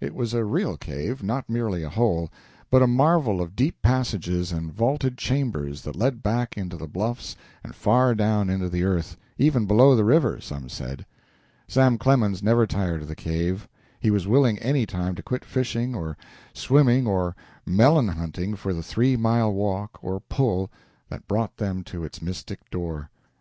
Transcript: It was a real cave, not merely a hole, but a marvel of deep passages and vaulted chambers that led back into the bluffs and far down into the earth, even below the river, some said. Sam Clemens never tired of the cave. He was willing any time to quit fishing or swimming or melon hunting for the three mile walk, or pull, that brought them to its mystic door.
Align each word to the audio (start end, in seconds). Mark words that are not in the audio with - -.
It 0.00 0.14
was 0.14 0.32
a 0.34 0.44
real 0.44 0.76
cave, 0.76 1.20
not 1.20 1.50
merely 1.50 1.82
a 1.82 1.88
hole, 1.90 2.30
but 2.70 2.80
a 2.80 2.86
marvel 2.86 3.40
of 3.40 3.56
deep 3.56 3.82
passages 3.82 4.52
and 4.52 4.72
vaulted 4.72 5.18
chambers 5.18 5.82
that 5.82 5.96
led 5.96 6.22
back 6.22 6.56
into 6.56 6.76
the 6.76 6.86
bluffs 6.86 7.34
and 7.64 7.74
far 7.74 8.14
down 8.14 8.48
into 8.48 8.68
the 8.68 8.84
earth, 8.84 9.16
even 9.36 9.66
below 9.66 9.96
the 9.96 10.04
river, 10.04 10.40
some 10.40 10.68
said. 10.68 11.04
Sam 11.66 11.98
Clemens 11.98 12.40
never 12.40 12.68
tired 12.68 13.02
of 13.02 13.08
the 13.08 13.16
cave. 13.16 13.66
He 13.98 14.12
was 14.12 14.28
willing 14.28 14.60
any 14.60 14.86
time 14.86 15.16
to 15.16 15.24
quit 15.24 15.44
fishing 15.44 15.96
or 15.96 16.16
swimming 16.54 17.08
or 17.08 17.34
melon 17.66 18.06
hunting 18.06 18.54
for 18.54 18.72
the 18.72 18.84
three 18.84 19.16
mile 19.16 19.52
walk, 19.52 19.98
or 20.00 20.20
pull, 20.20 20.70
that 21.08 21.26
brought 21.26 21.56
them 21.56 21.82
to 21.82 22.04
its 22.04 22.22
mystic 22.22 22.70
door. 22.70 23.10